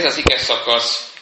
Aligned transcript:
Ez 0.00 0.06
az 0.06 0.16
ige 0.16 0.38
szakasz 0.38 1.12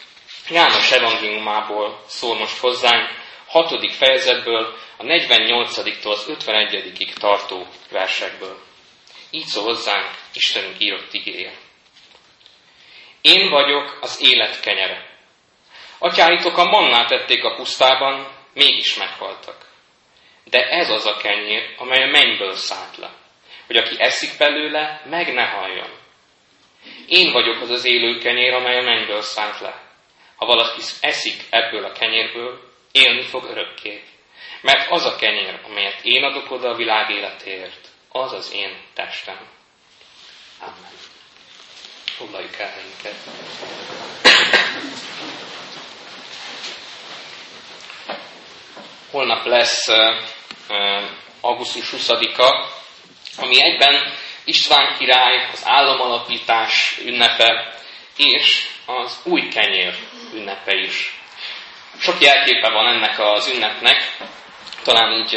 János 0.48 0.90
evangéliumából 0.90 2.04
szól 2.06 2.38
most 2.38 2.58
hozzánk, 2.58 3.10
6. 3.46 3.92
fejezetből, 3.92 4.78
a 4.96 5.02
48-tól 5.02 6.10
az 6.10 6.28
51 6.28 7.12
tartó 7.20 7.66
versekből. 7.90 8.58
Így 9.30 9.44
szól 9.44 9.64
hozzánk 9.64 10.10
Istenünk 10.32 10.74
írott 10.78 11.12
igéje. 11.12 11.52
Én 13.20 13.50
vagyok 13.50 13.98
az 14.00 14.20
élet 14.22 14.60
kenyere. 14.60 15.10
Atyáitok 15.98 16.58
a 16.58 16.64
mannát 16.64 17.10
ették 17.10 17.44
a 17.44 17.54
pusztában, 17.54 18.28
mégis 18.54 18.96
meghaltak. 18.96 19.66
De 20.44 20.68
ez 20.68 20.90
az 20.90 21.06
a 21.06 21.16
kenyér, 21.16 21.74
amely 21.78 22.02
a 22.02 22.10
mennyből 22.10 22.54
szállt 22.54 22.96
le, 22.96 23.10
hogy 23.66 23.76
aki 23.76 23.96
eszik 23.98 24.38
belőle, 24.38 25.02
meg 25.04 25.34
ne 25.34 25.44
halljon. 25.44 25.97
Én 27.06 27.32
vagyok 27.32 27.60
az 27.60 27.70
az 27.70 27.84
élő 27.84 28.18
kenyér, 28.18 28.52
amely 28.52 28.78
a 28.78 28.82
mennyből 28.82 29.22
szállt 29.22 29.60
le. 29.60 29.82
Ha 30.36 30.46
valaki 30.46 30.80
eszik 31.00 31.42
ebből 31.50 31.84
a 31.84 31.92
kenyérből, 31.92 32.60
élni 32.92 33.22
fog 33.22 33.44
örökké. 33.44 34.02
Mert 34.60 34.90
az 34.90 35.04
a 35.04 35.16
kenyér, 35.16 35.60
amelyet 35.64 36.00
én 36.02 36.24
adok 36.24 36.50
oda 36.50 36.68
a 36.68 36.74
világ 36.74 37.10
életéért, 37.10 37.88
az 38.08 38.32
az 38.32 38.52
én 38.52 38.76
testem. 38.94 39.48
Amen. 40.60 40.92
Foglaljuk 42.04 42.58
el 42.58 42.70
helyünket. 42.70 43.14
Holnap 49.10 49.44
lesz 49.44 49.88
augusztus 51.40 51.90
20-a, 51.92 52.68
ami 53.36 53.62
egyben 53.62 54.12
István 54.48 54.96
király, 54.98 55.48
az 55.52 55.62
államalapítás 55.64 56.98
ünnepe, 57.04 57.74
és 58.16 58.66
az 58.86 59.20
új 59.24 59.48
kenyér 59.48 59.94
ünnepe 60.34 60.74
is. 60.74 61.20
Sok 62.00 62.20
jelképe 62.20 62.70
van 62.70 62.86
ennek 62.86 63.18
az 63.18 63.48
ünnepnek, 63.54 64.16
talán 64.82 65.12
így 65.12 65.36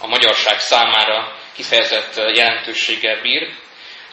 a 0.00 0.06
magyarság 0.06 0.58
számára 0.58 1.36
kifejezett 1.52 2.36
jelentőséggel 2.36 3.20
bír, 3.20 3.54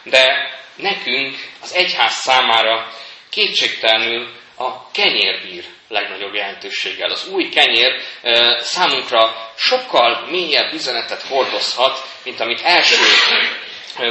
de 0.02 0.50
nekünk, 0.74 1.36
az 1.62 1.74
egyház 1.74 2.12
számára 2.12 2.92
kétségtelenül 3.30 4.28
a 4.56 4.90
kenyér 4.90 5.42
bír 5.42 5.64
legnagyobb 5.88 6.34
jelentőséggel. 6.34 7.10
Az 7.10 7.28
új 7.28 7.48
kenyér 7.48 8.00
számunkra 8.58 9.52
sokkal 9.56 10.26
mélyebb 10.30 10.72
üzenetet 10.72 11.22
hordozhat, 11.22 11.98
mint 12.24 12.40
amit 12.40 12.60
első 12.60 12.94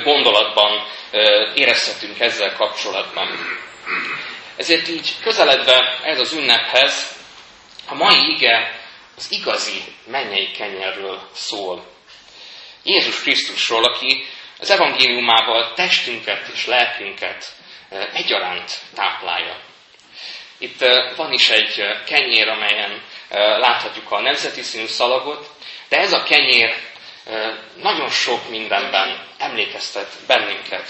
gondolatban 0.04 0.88
érezhetünk 1.54 2.20
ezzel 2.20 2.54
kapcsolatban. 2.54 3.28
Ezért 4.56 4.88
így 4.88 5.12
közeledve 5.22 6.00
ez 6.04 6.20
az 6.20 6.34
ünnephez, 6.34 7.20
a 7.88 7.94
mai 7.94 8.32
ige 8.32 8.80
az 9.18 9.32
igazi 9.32 9.84
mennyei 10.06 10.52
kenyerről 10.52 11.30
szól. 11.34 11.86
Jézus 12.84 13.22
Krisztusról, 13.22 13.84
aki 13.84 14.26
az 14.60 14.70
evangéliumával 14.70 15.74
testünket 15.74 16.48
és 16.54 16.66
lelkünket 16.66 17.46
egyaránt 18.14 18.80
táplálja. 18.96 19.60
Itt 20.58 20.80
van 21.16 21.32
is 21.32 21.50
egy 21.50 21.84
kenyér, 22.06 22.48
amelyen 22.48 23.02
láthatjuk 23.60 24.12
a 24.12 24.22
nemzeti 24.22 24.62
színű 24.62 24.86
szalagot, 24.86 25.50
de 25.90 25.98
ez 25.98 26.14
a 26.14 26.24
kenyér 26.24 26.76
nagyon 27.76 28.10
sok 28.10 28.50
mindenben 28.50 29.28
emlékeztet 29.38 30.14
bennünket 30.28 30.88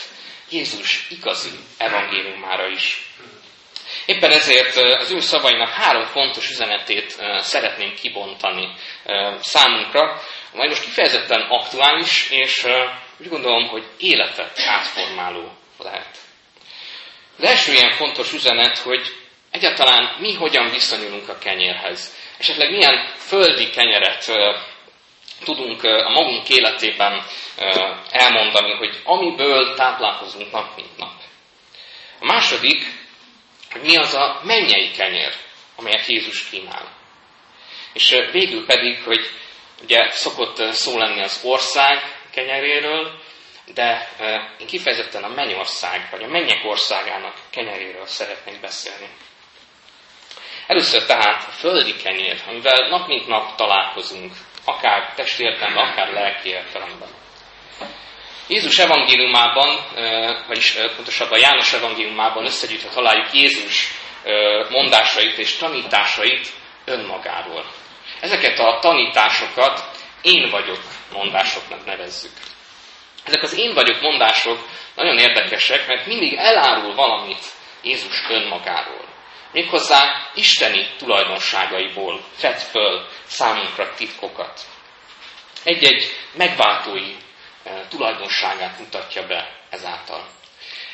Jézus 0.50 1.06
igazi 1.10 1.52
evangéliumára 1.78 2.68
is. 2.68 3.10
Éppen 4.06 4.32
ezért 4.32 4.76
az 4.76 5.12
ő 5.12 5.20
szavainak 5.20 5.70
három 5.70 6.06
fontos 6.06 6.50
üzenetét 6.50 7.16
szeretném 7.38 7.94
kibontani 7.94 8.74
számunkra, 9.42 10.22
majd 10.54 10.70
most 10.70 10.84
kifejezetten 10.84 11.42
aktuális, 11.42 12.30
és 12.30 12.66
úgy 13.18 13.30
gondolom, 13.30 13.68
hogy 13.68 13.84
életet 13.98 14.60
átformáló 14.60 15.52
lehet. 15.80 16.18
Az 17.38 17.44
első 17.44 17.72
ilyen 17.72 17.92
fontos 17.92 18.34
üzenet, 18.34 18.78
hogy 18.78 19.16
egyáltalán 19.52 20.16
mi 20.20 20.34
hogyan 20.34 20.70
viszonyulunk 20.70 21.30
a 21.30 21.38
kenyérhez. 21.38 22.16
Esetleg 22.38 22.72
milyen 22.72 23.14
földi 23.18 23.70
kenyeret 23.70 24.32
tudunk 25.44 25.84
a 25.84 26.10
magunk 26.10 26.50
életében 26.50 27.26
elmondani, 28.10 28.72
hogy 28.72 29.02
amiből 29.04 29.74
táplálkozunk 29.76 30.52
nap 30.52 30.76
mint 30.76 30.98
nap. 30.98 31.14
A 32.20 32.26
második, 32.26 32.84
hogy 33.72 33.82
mi 33.82 33.98
az 33.98 34.14
a 34.14 34.42
mennyei 34.44 34.92
kenyér, 34.92 35.34
amelyet 35.76 36.06
Jézus 36.06 36.50
kínál. 36.50 36.92
És 37.94 38.10
végül 38.32 38.66
pedig, 38.66 39.04
hogy 39.04 39.30
ugye 39.84 40.10
szokott 40.10 40.72
szó 40.72 40.98
lenni 40.98 41.22
az 41.22 41.42
ország 41.44 42.16
kenyeréről, 42.32 43.20
de 43.74 44.10
én 44.60 44.68
kifejezetten 44.68 45.24
a 45.24 45.34
mennyország, 45.34 46.08
vagy 46.12 46.24
a 46.24 46.28
mennyek 46.28 46.66
országának 46.66 47.34
kenyeréről 47.50 48.06
szeretnék 48.06 48.60
beszélni. 48.60 49.08
Először 50.68 51.06
tehát 51.06 51.48
a 51.48 51.52
földi 51.52 51.96
kenyér, 51.96 52.42
amivel 52.48 52.90
nap 52.90 53.08
mint 53.08 53.28
nap 53.28 53.56
találkozunk, 53.56 54.34
akár 54.76 55.14
testi 55.16 55.44
értelemben, 55.44 55.88
akár 55.88 56.12
lelki 56.12 56.50
értelemben. 56.50 57.10
Jézus 58.48 58.78
evangéliumában, 58.78 59.80
vagyis 60.48 60.78
pontosabban 60.96 61.40
János 61.40 61.74
evangéliumában 61.74 62.46
összegyűjtve 62.46 62.90
találjuk 62.90 63.34
Jézus 63.34 63.92
mondásait 64.70 65.38
és 65.38 65.58
tanításait 65.58 66.48
önmagáról. 66.86 67.66
Ezeket 68.20 68.60
a 68.60 68.80
tanításokat 68.82 69.84
én 70.22 70.50
vagyok 70.50 70.80
mondásoknak 71.14 71.86
nevezzük. 71.86 72.32
Ezek 73.24 73.44
az 73.44 73.58
én 73.58 73.74
vagyok 73.74 74.02
mondások 74.02 74.68
nagyon 74.96 75.18
érdekesek, 75.18 75.88
mert 75.88 76.06
mindig 76.06 76.34
elárul 76.34 76.96
valamit 76.96 77.46
Jézus 77.84 78.24
önmagáról. 78.30 79.06
Méghozzá 79.52 80.30
isteni 80.36 80.88
tulajdonságaiból 80.98 82.24
fed 82.36 82.60
föl 82.60 83.08
számunkra 83.26 83.94
titkokat. 83.94 84.62
Egy-egy 85.64 86.04
megváltói 86.34 87.16
eh, 87.64 87.82
tulajdonságát 87.90 88.80
mutatja 88.80 89.28
be 89.28 89.60
ezáltal. 89.70 90.28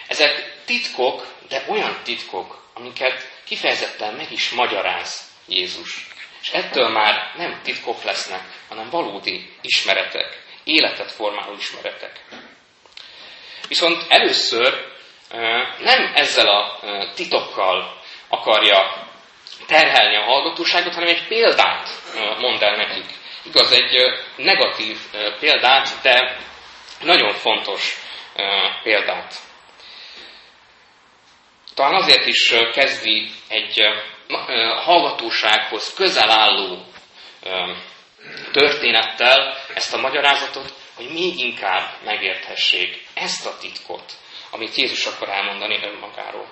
Ezek 0.08 0.56
titkok, 0.66 1.26
de 1.48 1.66
olyan 1.68 2.00
titkok, 2.04 2.64
amiket 2.74 3.30
kifejezetten 3.44 4.14
meg 4.14 4.32
is 4.32 4.50
magyaráz 4.50 5.22
Jézus. 5.48 6.08
És 6.42 6.50
ettől 6.50 6.90
már 6.90 7.34
nem 7.38 7.60
titkok 7.64 8.04
lesznek, 8.04 8.42
hanem 8.70 8.90
valódi 8.90 9.54
ismeretek, 9.62 10.44
életet 10.64 11.12
formáló 11.12 11.54
ismeretek. 11.54 12.26
Viszont 13.68 14.06
először 14.10 14.96
eh, 15.30 15.78
nem 15.80 16.12
ezzel 16.16 16.48
a 16.48 16.80
eh, 16.82 17.14
titokkal 17.16 17.97
akarja 18.30 19.08
terhelni 19.68 20.16
a 20.16 20.24
hallgatóságot, 20.24 20.94
hanem 20.94 21.10
egy 21.10 21.28
példát 21.28 21.90
mond 22.40 22.62
el 22.62 22.76
nekik. 22.76 23.06
Igaz, 23.44 23.72
egy 23.72 23.96
negatív 24.36 24.98
példát, 25.40 26.02
de 26.02 26.38
nagyon 27.00 27.34
fontos 27.34 27.98
példát. 28.84 29.36
Talán 31.76 31.94
azért 31.94 32.26
is 32.26 32.54
kezdi 32.74 33.32
egy 33.48 33.82
hallgatósághoz 34.84 35.94
közel 35.94 36.30
álló 36.32 36.86
történettel 38.52 39.58
ezt 39.74 39.94
a 39.94 39.98
magyarázatot, 39.98 40.74
hogy 40.96 41.10
még 41.10 41.40
inkább 41.40 41.90
megérthessék 42.04 43.06
ezt 43.14 43.46
a 43.46 43.58
titkot, 43.58 44.12
amit 44.52 44.76
Jézus 44.76 45.06
akar 45.06 45.30
elmondani 45.30 45.80
önmagáról. 45.84 46.48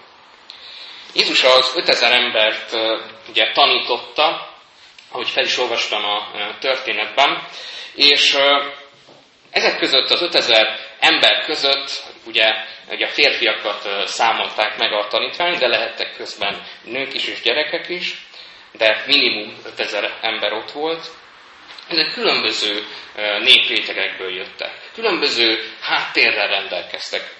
Jézus 1.15 1.43
az 1.43 1.73
5000 1.75 2.11
embert 2.11 2.71
ugye 3.29 3.51
tanította, 3.53 4.53
ahogy 5.11 5.29
fel 5.29 5.43
is 5.43 5.57
olvastam 5.57 6.05
a 6.05 6.27
történetben, 6.59 7.47
és 7.95 8.37
ezek 9.51 9.77
között, 9.77 10.09
az 10.09 10.21
5000 10.21 10.79
ember 10.99 11.45
között, 11.45 12.03
ugye, 12.25 12.45
ugye 12.89 13.05
a 13.05 13.09
férfiakat 13.09 14.07
számolták 14.07 14.77
meg 14.77 14.93
a 14.93 15.07
tanítvány, 15.07 15.57
de 15.57 15.67
lehettek 15.67 16.15
közben 16.15 16.63
nők 16.83 17.13
is 17.13 17.27
és 17.27 17.41
gyerekek 17.41 17.89
is, 17.89 18.15
de 18.71 19.03
minimum 19.07 19.57
5000 19.65 20.17
ember 20.21 20.53
ott 20.53 20.71
volt. 20.71 21.07
Ezek 21.87 22.11
különböző 22.13 22.85
néprétegekből 23.39 24.35
jöttek, 24.35 24.71
különböző 24.93 25.71
háttérrel 25.81 26.47
rendelkeztek. 26.47 27.33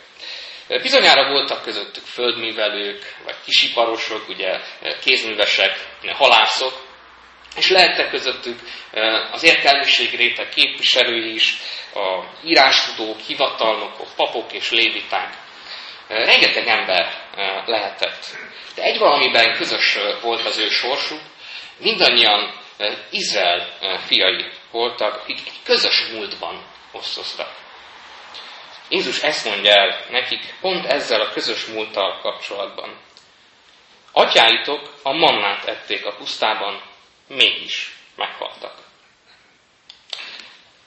Bizonyára 0.68 1.32
voltak 1.32 1.64
közöttük 1.64 2.04
földművelők, 2.04 3.16
vagy 3.24 3.36
kisiparosok, 3.46 4.30
ugye 4.30 4.60
kézművesek, 5.02 5.88
halászok, 6.14 6.86
és 7.56 7.70
lehettek 7.70 8.10
közöttük 8.10 8.60
az 9.32 9.44
értelmiség 9.44 10.16
réteg 10.16 10.50
képviselői 10.50 11.34
is, 11.34 11.58
a 11.94 12.24
írástudók, 12.44 13.20
hivatalnokok, 13.20 14.08
papok 14.16 14.54
és 14.54 14.70
léviták. 14.70 15.34
Rengeteg 16.08 16.68
ember 16.68 17.14
lehetett. 17.66 18.26
De 18.76 18.84
egy 18.84 18.98
valamiben 18.98 19.54
közös 19.54 19.98
volt 20.22 20.46
az 20.46 20.58
ő 20.58 20.70
sorsuk, 20.70 21.22
mindannyian 21.78 22.60
Izrael 23.10 23.68
fiai 24.06 24.46
voltak, 24.72 25.16
akik 25.16 25.40
közös 25.64 26.06
múltban 26.14 26.64
osztoztak. 26.92 27.65
Jézus 28.90 29.22
ezt 29.22 29.46
mondja 29.46 29.72
el 29.72 30.06
nekik 30.10 30.56
pont 30.62 30.86
ezzel 30.86 31.22
a 31.22 31.30
közös 31.30 31.66
múlttal 31.66 32.20
kapcsolatban. 32.22 32.98
Atyáitok 34.12 34.94
a 35.04 35.12
mannát 35.12 35.66
ették 35.66 36.06
a 36.06 36.16
pusztában, 36.16 36.82
mégis 37.28 37.96
meghaltak. 38.16 38.74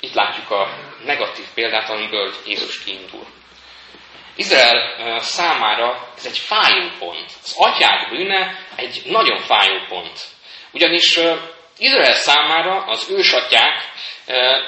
Itt 0.01 0.15
látjuk 0.15 0.51
a 0.51 0.79
negatív 1.05 1.45
példát, 1.55 1.91
amiből 1.91 2.35
Jézus 2.47 2.85
kiindul. 2.85 3.27
Izrael 4.37 5.19
számára 5.19 6.13
ez 6.17 6.27
egy 6.27 6.39
fájó 6.39 6.89
pont. 6.99 7.33
Az 7.43 7.55
atyák 7.57 8.09
bűne 8.11 8.67
egy 8.77 9.03
nagyon 9.05 9.39
fájó 9.39 9.85
pont. 9.89 10.21
Ugyanis 10.73 11.19
Izrael 11.79 12.15
számára 12.15 12.85
az 12.85 13.11
ősatyák 13.11 13.93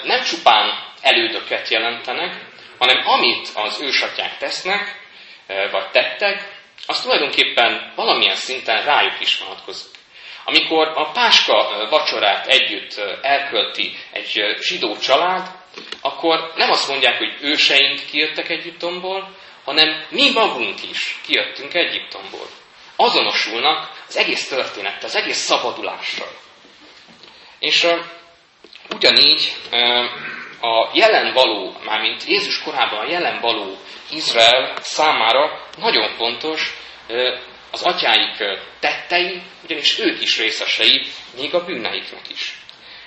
nem 0.02 0.22
csupán 0.22 0.88
elődöket 1.00 1.68
jelentenek, 1.68 2.49
hanem 2.80 3.06
amit 3.06 3.48
az 3.54 3.80
ősatyák 3.80 4.38
tesznek, 4.38 5.08
vagy 5.46 5.90
tettek, 5.90 6.58
az 6.86 7.00
tulajdonképpen 7.00 7.92
valamilyen 7.96 8.34
szinten 8.34 8.84
rájuk 8.84 9.20
is 9.20 9.38
vonatkozik. 9.38 9.90
Amikor 10.44 10.92
a 10.94 11.10
páska 11.10 11.86
vacsorát 11.90 12.46
együtt 12.46 13.00
elkölti 13.22 13.96
egy 14.12 14.56
zsidó 14.60 14.96
család, 14.96 15.48
akkor 16.00 16.52
nem 16.56 16.70
azt 16.70 16.88
mondják, 16.88 17.18
hogy 17.18 17.36
őseink 17.40 18.00
kijöttek 18.10 18.48
Egyiptomból, 18.48 19.36
hanem 19.64 20.04
mi 20.08 20.30
magunk 20.30 20.82
is 20.90 21.18
kijöttünk 21.26 21.74
Egyiptomból. 21.74 22.46
Azonosulnak 22.96 23.90
az 24.08 24.16
egész 24.16 24.48
történettel, 24.48 25.08
az 25.08 25.14
egész 25.14 25.38
szabadulással. 25.38 26.32
És 27.58 27.84
uh, 27.84 27.98
ugyanígy 28.94 29.56
uh, 29.70 30.04
a 30.60 30.90
jelen 30.94 31.32
való, 31.32 31.76
mármint 31.84 32.24
Jézus 32.24 32.62
korában 32.62 32.98
a 32.98 33.10
jelen 33.10 33.40
való 33.40 33.76
Izrael 34.10 34.76
számára 34.80 35.68
nagyon 35.76 36.08
fontos 36.16 36.76
az 37.70 37.82
atyáik 37.82 38.44
tettei, 38.80 39.42
ugyanis 39.64 39.98
ők 39.98 40.22
is 40.22 40.38
részesei, 40.38 41.02
még 41.36 41.54
a 41.54 41.64
bűneiknek 41.64 42.28
is. 42.30 42.58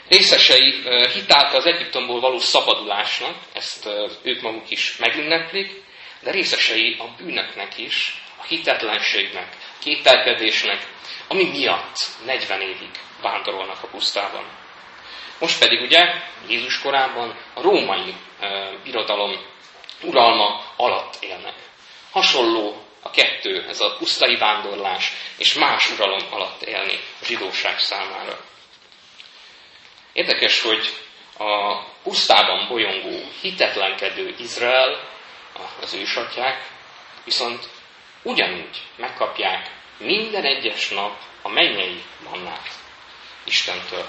Részesei 0.10 0.84
hitáltal 1.14 1.56
az 1.56 1.66
Egyiptomból 1.66 2.20
való 2.20 2.38
szabadulásnak, 2.38 3.36
ezt 3.54 3.90
ők 4.24 4.42
maguk 4.42 4.70
is 4.70 4.98
megünneplik, 4.98 5.82
de 6.22 6.32
részesei 6.32 6.96
a 7.00 7.06
bűnöknek 7.18 7.78
is, 7.78 8.24
a 8.38 8.44
hitetlenségnek, 8.44 9.48
a 9.52 9.84
kételkedésnek, 9.84 10.88
ami 11.28 11.50
miatt 11.50 11.98
40 12.26 12.62
évig 12.62 12.92
vándorolnak 13.22 13.84
a 13.84 13.88
pusztában. 13.88 14.63
Most 15.40 15.60
pedig 15.60 15.82
ugye 15.82 16.22
Jézus 16.48 16.82
korában 16.82 17.38
a 17.54 17.62
római 17.62 18.14
e, 18.40 18.72
birodalom 18.84 19.46
uralma 20.02 20.64
alatt 20.76 21.18
élnek. 21.20 21.56
Hasonló 22.12 22.84
a 23.02 23.10
kettő, 23.10 23.66
ez 23.68 23.80
a 23.82 23.96
pusztai 23.98 24.36
vándorlás 24.36 25.12
és 25.38 25.54
más 25.54 25.92
uralom 25.92 26.28
alatt 26.32 26.62
élni 26.62 27.00
a 27.22 27.26
zsidóság 27.26 27.80
számára. 27.80 28.40
Érdekes, 30.14 30.62
hogy 30.62 30.94
a 31.38 31.84
pusztában 32.04 32.68
bolyongó, 32.68 33.32
hitetlenkedő 33.42 34.36
Izrael 34.40 35.10
az 35.82 35.94
ősatják, 35.94 36.68
viszont 37.24 37.70
ugyanúgy 38.22 38.82
megkapják 38.96 39.72
minden 39.98 40.44
egyes 40.44 40.90
nap 40.90 41.18
a 41.42 41.50
mennyei 41.50 42.04
mannát 42.30 42.70
Istentől. 43.44 44.06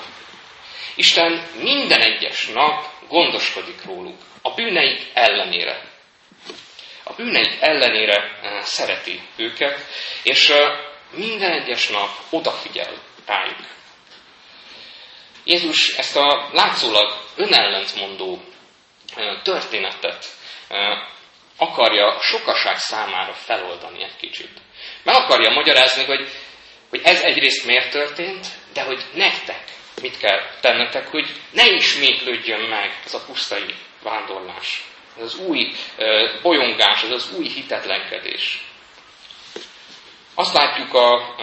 Isten 0.94 1.46
minden 1.56 2.00
egyes 2.00 2.46
nap 2.46 2.84
gondoskodik 3.08 3.84
róluk, 3.84 4.18
a 4.42 4.54
bűneik 4.54 5.10
ellenére. 5.14 5.82
A 7.04 7.12
bűneik 7.12 7.56
ellenére 7.60 8.38
eh, 8.42 8.62
szereti 8.62 9.20
őket, 9.36 9.86
és 10.22 10.48
eh, 10.48 10.78
minden 11.10 11.52
egyes 11.52 11.88
nap 11.88 12.10
odafigyel 12.30 12.92
rájuk. 13.26 13.66
Jézus 15.44 15.96
ezt 15.96 16.16
a 16.16 16.48
látszólag 16.52 17.12
önellentmondó 17.36 18.44
eh, 19.16 19.40
történetet 19.42 20.26
akarja 21.56 22.18
sokaság 22.20 22.78
számára 22.78 23.32
feloldani 23.32 24.02
egy 24.02 24.16
kicsit. 24.16 24.50
Meg 25.02 25.14
akarja 25.14 25.50
magyarázni, 25.50 26.04
hogy, 26.04 26.28
hogy 26.90 27.00
ez 27.04 27.22
egyrészt 27.22 27.66
miért 27.66 27.90
történt, 27.90 28.46
de 28.72 28.82
hogy 28.82 29.04
nektek 29.14 29.64
mit 30.04 30.18
kell 30.18 30.40
tennetek, 30.60 31.08
hogy 31.08 31.28
ne 31.50 31.66
ismétlődjön 31.66 32.60
meg 32.60 33.00
ez 33.04 33.14
a 33.14 33.24
pusztai 33.26 33.74
vándorlás, 34.02 34.84
ez 35.16 35.22
az 35.22 35.38
új 35.38 35.72
bolyongás, 36.42 37.02
ez 37.02 37.10
az 37.10 37.30
új 37.38 37.48
hitetlenkedés. 37.48 38.64
Azt 40.34 40.54
látjuk 40.54 40.94
a, 40.94 41.34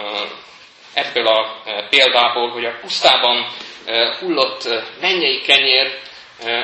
ebből 0.94 1.26
a 1.26 1.62
példából, 1.90 2.50
hogy 2.50 2.64
a 2.64 2.78
pusztában 2.80 3.46
hullott 4.20 4.68
mennyei 5.00 5.40
kenyér 5.40 5.98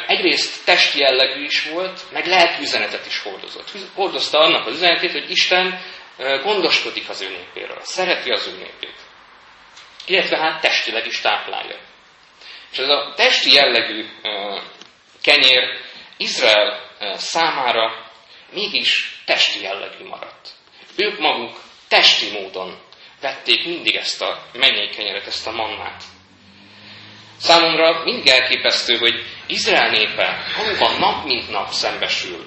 egyrészt 0.07 0.65
testi 0.65 0.99
jellegű 0.99 1.45
is 1.45 1.65
volt, 1.65 2.01
meg 2.13 2.27
lelki 2.27 2.63
üzenetet 2.63 3.07
is 3.07 3.23
hordozott. 3.23 3.71
Hordozta 3.95 4.39
annak 4.39 4.67
az 4.67 4.75
üzenetét, 4.75 5.13
hogy 5.13 5.31
Isten 5.31 5.81
gondoskodik 6.43 7.09
az 7.09 7.21
ő 7.21 7.29
népéről, 7.29 7.81
szereti 7.81 8.31
az 8.31 8.47
ő 8.47 8.57
népét. 8.57 8.97
Illetve 10.07 10.39
hát 10.39 10.61
testileg 10.61 11.07
is 11.07 11.21
táplálja. 11.21 11.77
És 12.73 12.79
ez 12.79 12.89
a 12.89 13.13
testi 13.17 13.53
jellegű 13.53 14.09
kenyér 15.23 15.81
Izrael 16.17 16.91
számára 17.15 18.11
mégis 18.53 19.21
testi 19.25 19.63
jellegű 19.63 20.05
maradt. 20.05 20.49
Ők 20.97 21.19
maguk 21.19 21.61
testi 21.89 22.31
módon 22.31 22.79
vették 23.21 23.65
mindig 23.65 23.95
ezt 23.95 24.23
a 24.23 24.43
mennyei 24.53 24.89
kenyeret, 24.89 25.27
ezt 25.27 25.47
a 25.47 25.51
mannát. 25.51 26.03
Számomra 27.39 28.05
mindig 28.05 28.29
elképesztő, 28.29 28.97
hogy 28.97 29.25
Izrael 29.47 29.91
népe 29.91 30.45
valóban 30.57 30.99
nap 30.99 31.25
mint 31.25 31.51
nap 31.51 31.71
szembesül 31.71 32.47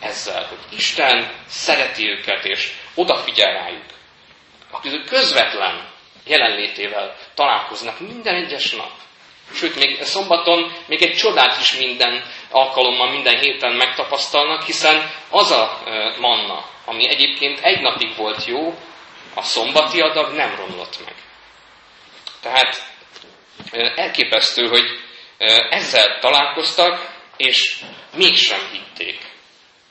ezzel, 0.00 0.44
hogy 0.44 0.58
Isten 0.78 1.32
szereti 1.46 2.08
őket 2.08 2.44
és 2.44 2.72
odafigyel 2.94 3.52
rájuk. 3.52 3.84
Akik 4.70 5.04
közvetlen 5.04 5.88
jelenlétével 6.26 7.16
találkoznak 7.34 8.00
minden 8.00 8.34
egyes 8.34 8.72
nap. 8.72 8.92
Sőt, 9.54 9.76
még 9.76 10.02
szombaton 10.02 10.72
még 10.86 11.02
egy 11.02 11.16
csodát 11.16 11.60
is 11.60 11.78
minden 11.78 12.24
alkalommal, 12.50 13.10
minden 13.10 13.38
héten 13.38 13.72
megtapasztalnak, 13.72 14.62
hiszen 14.62 15.10
az 15.30 15.50
a 15.50 15.82
manna, 16.18 16.64
ami 16.84 17.08
egyébként 17.08 17.60
egy 17.60 17.80
napig 17.80 18.16
volt 18.16 18.44
jó, 18.44 18.74
a 19.34 19.42
szombati 19.42 20.00
adag 20.00 20.32
nem 20.32 20.54
romlott 20.56 21.04
meg. 21.04 21.14
Tehát 22.40 22.82
elképesztő, 23.96 24.68
hogy 24.68 24.84
ezzel 25.70 26.18
találkoztak, 26.18 27.18
és 27.36 27.82
mégsem 28.16 28.60
hitték, 28.72 29.18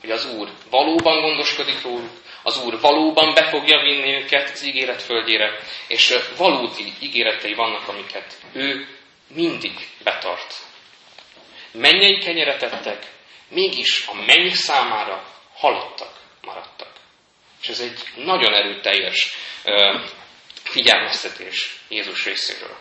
hogy 0.00 0.10
az 0.10 0.34
Úr 0.34 0.48
valóban 0.70 1.20
gondoskodik 1.20 1.82
róluk, 1.82 2.10
az 2.42 2.64
Úr 2.64 2.80
valóban 2.80 3.34
be 3.34 3.48
fogja 3.48 3.82
vinni 3.82 4.14
őket 4.14 4.50
az 4.50 4.64
ígéret 4.64 5.02
földjére, 5.02 5.58
és 5.88 6.14
valódi 6.36 6.92
ígéretei 7.00 7.54
vannak, 7.54 7.88
amiket 7.88 8.34
ő 8.52 8.86
mindig 9.34 9.88
betart. 10.04 10.54
Mennyei 11.72 12.18
kenyeret 12.18 12.62
ettek, 12.62 13.06
mégis 13.48 14.06
a 14.06 14.14
menny 14.14 14.52
számára 14.52 15.24
halottak 15.54 16.12
maradtak. 16.42 16.92
És 17.62 17.68
ez 17.68 17.80
egy 17.80 17.98
nagyon 18.14 18.54
erőteljes 18.54 19.36
figyelmeztetés 20.62 21.78
Jézus 21.88 22.24
részéről 22.24 22.76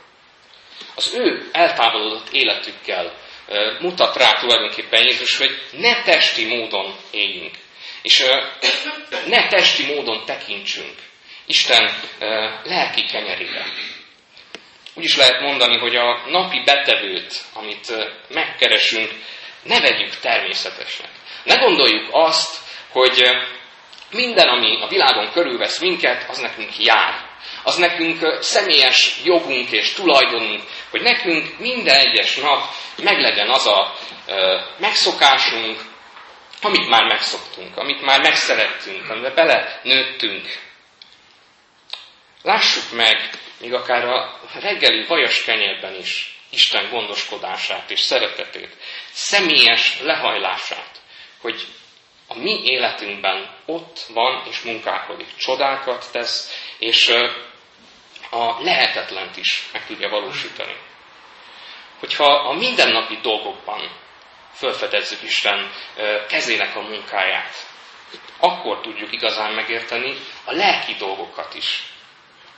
az 0.95 1.13
ő 1.13 1.49
eltávolodott 1.51 2.29
életükkel 2.31 3.13
mutat 3.79 4.15
rá 4.15 4.33
tulajdonképpen 4.39 5.03
Jézus, 5.03 5.37
hogy 5.37 5.61
ne 5.71 6.03
testi 6.03 6.45
módon 6.45 6.95
éljünk, 7.11 7.55
és 8.01 8.25
ne 9.25 9.47
testi 9.47 9.85
módon 9.85 10.25
tekintsünk 10.25 10.95
Isten 11.45 11.99
lelki 12.63 13.05
kenyerére. 13.05 13.65
Úgy 14.93 15.03
is 15.03 15.17
lehet 15.17 15.41
mondani, 15.41 15.77
hogy 15.77 15.95
a 15.95 16.21
napi 16.27 16.61
betevőt, 16.65 17.33
amit 17.53 18.09
megkeresünk, 18.29 19.11
ne 19.63 19.79
vegyük 19.79 20.15
természetesnek. 20.15 21.09
Ne 21.43 21.55
gondoljuk 21.55 22.07
azt, 22.11 22.57
hogy 22.89 23.29
minden, 24.11 24.47
ami 24.47 24.81
a 24.81 24.87
világon 24.87 25.31
körülvesz 25.31 25.79
minket, 25.79 26.29
az 26.29 26.37
nekünk 26.37 26.77
jár 26.77 27.27
az 27.63 27.75
nekünk 27.75 28.37
személyes 28.41 29.21
jogunk 29.23 29.71
és 29.71 29.93
tulajdonunk, 29.93 30.63
hogy 30.89 31.01
nekünk 31.01 31.59
minden 31.59 31.99
egyes 31.99 32.35
nap 32.35 32.63
meglegyen 33.03 33.49
az 33.49 33.67
a 33.67 33.95
megszokásunk, 34.77 35.81
amit 36.61 36.89
már 36.89 37.03
megszoktunk, 37.03 37.77
amit 37.77 38.01
már 38.01 38.21
megszerettünk, 38.21 39.09
amiben 39.09 39.33
bele 39.35 39.79
nőttünk. 39.83 40.47
Lássuk 42.41 42.91
meg, 42.91 43.29
még 43.59 43.73
akár 43.73 44.05
a 44.05 44.39
reggeli 44.59 45.05
vajas 45.05 45.43
kenyérben 45.43 45.95
is, 45.95 46.37
Isten 46.51 46.89
gondoskodását 46.89 47.91
és 47.91 47.99
szeretetét, 47.99 48.75
személyes 49.11 49.99
lehajlását, 50.01 51.01
hogy 51.41 51.67
a 52.27 52.37
mi 52.37 52.63
életünkben 52.63 53.55
ott 53.65 53.99
van 54.13 54.45
és 54.49 54.61
munkálkodik, 54.61 55.35
csodákat 55.35 56.11
tesz, 56.11 56.63
és 56.79 57.09
a 58.29 58.63
lehetetlent 58.63 59.37
is 59.37 59.69
meg 59.71 59.85
tudja 59.85 60.09
valósítani. 60.09 60.75
Hogyha 61.99 62.33
a 62.33 62.53
mindennapi 62.53 63.19
dolgokban 63.21 63.91
felfedezzük 64.51 65.23
Isten 65.23 65.71
kezének 66.27 66.75
a 66.75 66.81
munkáját, 66.81 67.53
akkor 68.39 68.81
tudjuk 68.81 69.13
igazán 69.13 69.53
megérteni 69.53 70.15
a 70.45 70.51
lelki 70.51 70.93
dolgokat 70.93 71.53
is, 71.53 71.83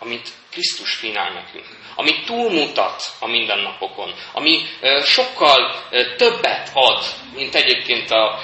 amit 0.04 0.30
Krisztus 0.52 1.00
kínál 1.00 1.32
nekünk, 1.32 1.66
ami 1.96 2.24
túlmutat 2.24 3.04
a 3.20 3.28
mindennapokon, 3.28 4.14
ami 4.34 4.62
sokkal 5.04 5.84
többet 6.18 6.70
ad, 6.74 7.04
mint 7.34 7.56
egyébként 7.56 8.12
a 8.12 8.40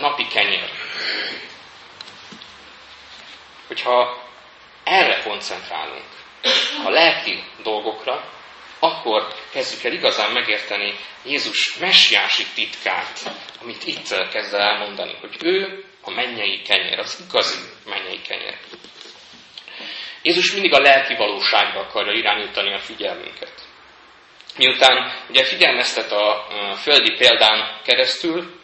napi 0.00 0.26
kenyér. 0.26 0.70
Hogyha 3.66 4.22
erre 4.84 5.22
koncentrálunk, 5.22 6.08
a 6.84 6.90
lelki 6.90 7.44
dolgokra, 7.62 8.32
akkor 8.78 9.34
kezdjük 9.52 9.84
el 9.84 9.92
igazán 9.92 10.32
megérteni 10.32 10.94
Jézus 11.24 11.76
messiási 11.78 12.44
titkát, 12.54 13.20
amit 13.62 13.86
itt 13.86 14.28
kezd 14.30 14.54
el 14.54 14.60
elmondani, 14.60 15.16
hogy 15.20 15.36
ő 15.40 15.84
a 16.02 16.10
mennyei 16.10 16.62
kenyér, 16.62 16.98
az 16.98 17.24
igazi 17.28 17.58
mennyei 17.86 18.20
kenyér. 18.20 18.58
Jézus 20.24 20.52
mindig 20.52 20.72
a 20.72 20.80
lelki 20.80 21.14
valóságra 21.14 21.80
akarja 21.80 22.12
irányítani 22.12 22.74
a 22.74 22.78
figyelmünket. 22.78 23.52
Miután 24.56 25.12
ugye 25.28 25.44
figyelmeztet 25.44 26.12
a 26.12 26.46
földi 26.76 27.14
példán 27.16 27.80
keresztül, 27.84 28.60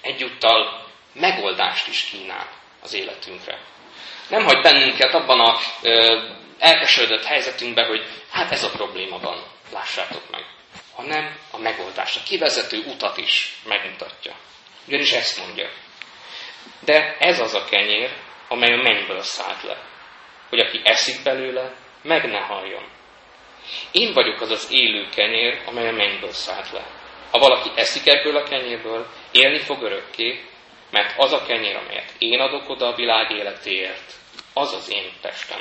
egyúttal 0.00 0.86
megoldást 1.12 1.88
is 1.88 2.04
kínál 2.04 2.48
az 2.82 2.94
életünkre. 2.94 3.58
Nem 4.28 4.44
hagy 4.44 4.60
bennünket 4.60 5.14
abban 5.14 5.40
a 5.40 5.58
elkeseredett 6.58 7.24
helyzetünkben, 7.24 7.86
hogy 7.86 8.04
hát 8.30 8.52
ez 8.52 8.64
a 8.64 8.70
probléma 8.70 9.18
van, 9.18 9.42
lássátok 9.72 10.30
meg. 10.30 10.44
Hanem 10.94 11.38
a 11.50 11.58
megoldás, 11.58 12.16
a 12.16 12.22
kivezető 12.26 12.78
utat 12.86 13.16
is 13.16 13.56
megmutatja. 13.64 14.34
Ugyanis 14.86 15.12
ezt 15.12 15.38
mondja. 15.38 15.70
De 16.80 17.16
ez 17.18 17.40
az 17.40 17.54
a 17.54 17.64
kenyér, 17.64 18.10
amely 18.48 18.72
a 18.72 18.82
mennyből 18.82 19.22
szállt 19.22 19.62
le 19.62 19.96
hogy 20.48 20.58
aki 20.58 20.80
eszik 20.84 21.22
belőle, 21.22 21.74
meg 22.02 22.28
ne 22.28 22.40
halljon. 22.40 22.88
Én 23.92 24.12
vagyok 24.12 24.40
az 24.40 24.50
az 24.50 24.68
élő 24.70 25.08
kenyér, 25.14 25.62
amely 25.66 25.88
a 25.88 25.92
mennyből 25.92 26.32
szállt 26.32 26.70
le. 26.72 26.86
Ha 27.30 27.38
valaki 27.38 27.70
eszik 27.74 28.06
ebből 28.06 28.36
a 28.36 28.42
kenyérből, 28.42 29.06
élni 29.32 29.58
fog 29.58 29.82
örökké, 29.82 30.44
mert 30.90 31.14
az 31.16 31.32
a 31.32 31.44
kenyér, 31.46 31.76
amelyet 31.76 32.12
én 32.18 32.40
adok 32.40 32.68
oda 32.68 32.86
a 32.86 32.94
világ 32.94 33.30
életéért, 33.30 34.12
az 34.54 34.72
az 34.72 34.92
én 34.92 35.12
testem. 35.20 35.60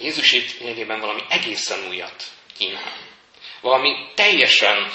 Jézus 0.00 0.32
itt 0.32 0.58
lényegében 0.58 1.00
valami 1.00 1.20
egészen 1.28 1.88
újat 1.88 2.24
kínál. 2.58 2.92
Valami 3.60 4.06
teljesen 4.14 4.90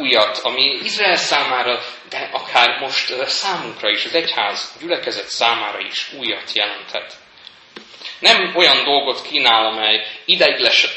újat, 0.00 0.38
ami 0.38 0.62
Izrael 0.62 1.16
számára, 1.16 1.80
de 2.14 2.28
akár 2.32 2.80
most 2.80 3.28
számunkra 3.28 3.90
is, 3.90 4.04
az 4.04 4.14
egyház 4.14 4.76
gyülekezet 4.80 5.28
számára 5.28 5.78
is 5.78 6.12
újat 6.12 6.52
jelenthet. 6.52 7.16
Nem 8.18 8.56
olyan 8.56 8.84
dolgot 8.84 9.22
kínál, 9.22 9.66
amely 9.66 10.06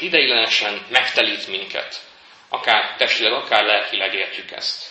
ideiglenesen 0.00 0.86
megtelít 0.88 1.46
minket, 1.46 2.00
akár 2.48 2.96
testileg, 2.96 3.32
akár 3.32 3.64
lelkileg 3.64 4.14
értjük 4.14 4.50
ezt, 4.50 4.90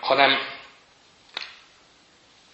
hanem 0.00 0.48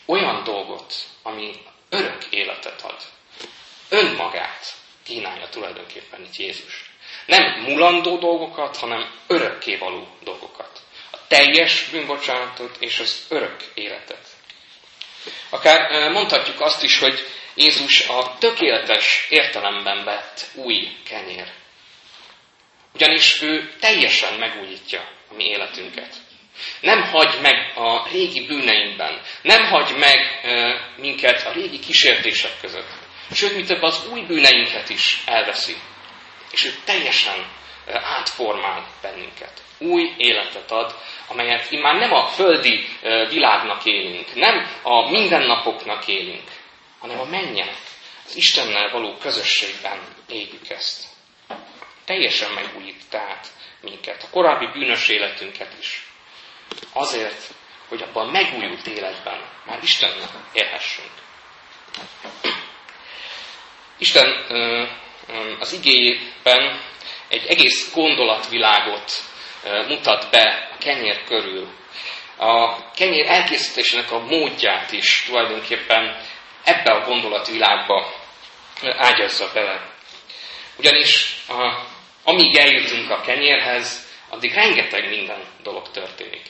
olyan 0.07 0.45
dolgot, 0.45 0.95
ami 1.23 1.55
örök 1.91 2.25
életet 2.31 2.83
ad. 2.83 3.03
Önmagát 3.89 4.73
kínálja 5.05 5.49
tulajdonképpen 5.49 6.21
itt 6.21 6.37
Jézus. 6.37 6.91
Nem 7.27 7.61
mulandó 7.61 8.19
dolgokat, 8.19 8.77
hanem 8.77 9.11
örökkévaló 9.27 10.07
dolgokat. 10.23 10.68
Teljes 11.29 11.89
bűnbocsánatot 11.91 12.77
és 12.81 12.99
az 12.99 13.27
örök 13.29 13.63
életet. 13.75 14.27
Akár 15.51 16.11
mondhatjuk 16.11 16.61
azt 16.61 16.83
is, 16.83 16.99
hogy 16.99 17.27
Jézus 17.55 18.07
a 18.07 18.37
tökéletes 18.39 19.27
értelemben 19.29 20.05
vett 20.05 20.47
új 20.55 20.89
kenyér. 21.05 21.47
Ugyanis 22.95 23.43
ő 23.43 23.73
teljesen 23.81 24.35
megújítja 24.35 25.01
a 25.31 25.35
mi 25.35 25.45
életünket. 25.45 26.15
Nem 26.81 27.03
hagy 27.03 27.41
meg 27.41 27.73
a 27.77 28.09
régi 28.09 28.47
bűneinkben, 28.47 29.23
nem 29.43 29.65
hagy 29.65 29.97
meg 29.97 30.41
minket 30.97 31.47
a 31.47 31.53
régi 31.53 31.79
kísértések 31.79 32.53
között. 32.61 32.89
Sőt, 33.33 33.57
mi 33.57 33.65
több 33.65 33.83
az 33.83 34.07
új 34.13 34.21
bűneinket 34.21 34.89
is 34.89 35.23
elveszi 35.27 35.77
és 36.51 36.65
ő 36.65 36.75
teljesen 36.85 37.47
átformál 37.87 38.87
bennünket. 39.03 39.63
Új 39.79 40.15
életet 40.17 40.71
ad, 40.71 40.95
amelyet 41.29 41.71
már 41.71 41.95
nem 41.95 42.13
a 42.13 42.27
földi 42.27 42.89
világnak 43.29 43.85
élünk, 43.85 44.35
nem 44.35 44.81
a 44.83 45.11
mindennapoknak 45.11 46.07
élünk, 46.07 46.51
hanem 46.99 47.21
a 47.21 47.25
mennyek, 47.25 47.77
az 48.27 48.37
Istennel 48.37 48.91
való 48.91 49.17
közösségben 49.17 49.99
éljük 50.29 50.69
ezt. 50.69 51.05
Teljesen 52.05 52.53
megújít 52.53 53.03
tehát 53.11 53.47
minket, 53.81 54.23
a 54.23 54.31
korábbi 54.31 54.67
bűnös 54.67 55.09
életünket 55.09 55.73
is. 55.81 56.07
Azért, 56.93 57.43
hogy 57.89 58.03
abban 58.03 58.29
a 58.29 58.31
megújult 58.31 58.87
életben 58.87 59.41
már 59.67 59.79
Istennel 59.83 60.49
élhessünk. 60.53 61.11
Isten 63.99 64.27
az 65.59 65.73
igényben 65.73 66.81
egy 67.29 67.47
egész 67.47 67.95
gondolatvilágot 67.95 69.13
mutat 69.63 70.31
be 70.31 70.69
a 70.75 70.79
kenyér 70.79 71.25
körül. 71.25 71.69
A 72.37 72.91
kenyér 72.91 73.27
elkészítésének 73.27 74.13
a 74.13 74.19
módját 74.19 74.93
is 74.93 75.23
tulajdonképpen 75.27 76.21
ebbe 76.65 76.93
a 76.93 77.05
gondolatvilágba 77.05 78.13
ágyazza 78.83 79.51
bele. 79.53 79.81
Ugyanis 80.77 81.37
a, 81.49 81.87
amíg 82.25 82.57
eljutunk 82.57 83.11
a 83.11 83.21
kenyérhez, 83.21 84.07
addig 84.29 84.55
rengeteg 84.55 85.09
minden 85.09 85.45
dolog 85.63 85.91
történik. 85.91 86.43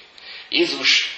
Jézus 0.49 1.17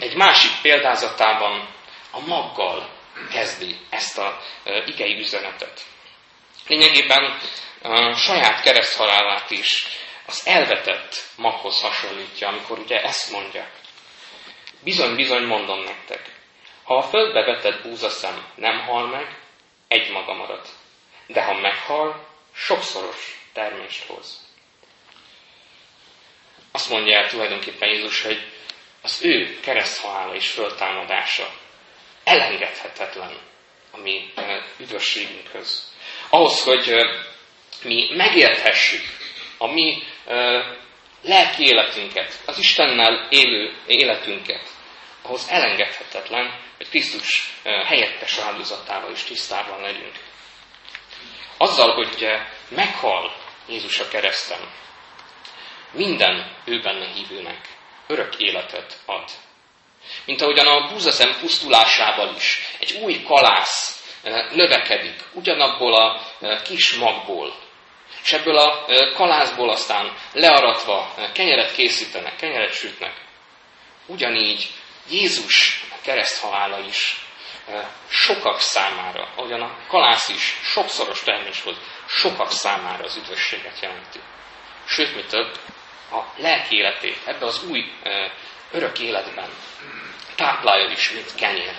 egy 0.00 0.14
másik 0.14 0.50
példázatában 0.62 1.68
a 2.10 2.20
maggal 2.20 2.88
kezdi 3.30 3.76
ezt 3.90 4.18
a 4.18 4.40
igei 4.86 5.18
üzenetet 5.18 5.80
lényegében 6.68 7.38
a 7.82 8.14
saját 8.14 8.62
kereszthalálát 8.62 9.50
is 9.50 9.86
az 10.28 10.46
elvetett 10.46 11.14
maghoz 11.36 11.80
hasonlítja, 11.80 12.48
amikor 12.48 12.78
ugye 12.78 13.02
ezt 13.02 13.30
mondja. 13.30 13.70
Bizony, 14.80 15.14
bizony 15.14 15.42
mondom 15.42 15.82
nektek, 15.82 16.32
ha 16.82 16.96
a 16.96 17.02
földbe 17.02 17.44
vetett 17.44 17.82
búzaszem 17.82 18.46
nem 18.54 18.80
hal 18.80 19.06
meg, 19.06 19.38
egy 19.88 20.10
maga 20.10 20.34
marad. 20.34 20.66
De 21.26 21.44
ha 21.44 21.60
meghal, 21.60 22.26
sokszoros 22.54 23.40
termést 23.52 24.04
hoz. 24.04 24.46
Azt 26.72 26.90
mondja 26.90 27.16
el 27.16 27.28
tulajdonképpen 27.28 27.88
Jézus, 27.88 28.22
hogy 28.22 28.52
az 29.02 29.24
ő 29.24 29.60
kereszthalála 29.60 30.34
és 30.34 30.50
föltámadása 30.50 31.50
elengedhetetlen 32.24 33.38
a 33.90 33.96
mi 33.96 34.32
üdvösségünkhöz 34.78 35.92
ahhoz, 36.28 36.62
hogy 36.62 36.94
mi 37.82 38.14
megérthessük 38.14 39.16
a 39.58 39.66
mi 39.66 40.02
lelki 41.22 41.62
életünket, 41.62 42.40
az 42.46 42.58
Istennel 42.58 43.26
élő 43.30 43.74
életünket, 43.86 44.62
ahhoz 45.22 45.46
elengedhetetlen, 45.48 46.60
hogy 46.76 46.88
Krisztus 46.88 47.54
helyettes 47.62 48.38
áldozatával 48.38 49.12
is 49.12 49.22
tisztában 49.22 49.80
legyünk. 49.80 50.14
Azzal, 51.56 51.94
hogy 51.94 52.26
meghal 52.68 53.36
Jézus 53.68 53.98
a 53.98 54.08
kereszten, 54.08 54.60
minden 55.92 56.56
ő 56.64 56.80
benne 56.80 57.06
hívőnek 57.06 57.68
örök 58.06 58.34
életet 58.36 58.98
ad. 59.06 59.30
Mint 60.24 60.40
ahogyan 60.40 60.66
a 60.66 60.88
búzaszem 60.88 61.36
pusztulásával 61.40 62.34
is 62.36 62.60
egy 62.78 62.92
új 63.02 63.22
kalász 63.22 64.02
növekedik, 64.52 65.24
ugyanabból 65.32 65.94
a 65.94 66.22
kis 66.62 66.94
magból. 66.94 67.54
És 68.22 68.32
ebből 68.32 68.56
a 68.58 68.84
kalászból 69.14 69.70
aztán 69.70 70.16
learatva 70.32 71.14
kenyeret 71.32 71.72
készítenek, 71.72 72.36
kenyeret 72.36 72.72
sütnek. 72.72 73.14
Ugyanígy 74.06 74.70
Jézus 75.10 75.84
kereszthalála 76.02 76.78
is 76.78 77.16
sokak 78.08 78.60
számára, 78.60 79.32
ahogyan 79.36 79.60
a 79.60 79.76
kalász 79.88 80.28
is 80.28 80.56
sokszoros 80.62 81.22
terméshoz, 81.22 81.76
sokak 82.06 82.50
számára 82.52 83.04
az 83.04 83.16
üdvösséget 83.16 83.80
jelenti. 83.80 84.20
Sőt, 84.86 85.14
mi 85.14 85.24
több, 85.24 85.58
a 86.12 86.22
lelki 86.36 86.76
életét 86.76 87.18
ebbe 87.24 87.46
az 87.46 87.64
új 87.64 87.92
örök 88.72 88.98
életben 88.98 89.50
táplálja 90.34 90.90
is, 90.90 91.10
mint 91.10 91.34
kenyér. 91.34 91.74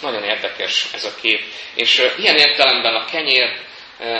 Nagyon 0.00 0.22
érdekes 0.22 0.86
ez 0.92 1.04
a 1.04 1.14
kép. 1.14 1.44
És 1.74 2.10
ilyen 2.16 2.36
értelemben 2.36 2.94
a 2.94 3.04
kenyér 3.04 3.60